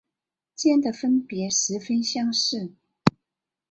[0.55, 2.73] 间的分别十分相似。